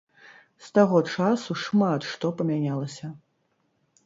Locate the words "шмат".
1.65-2.09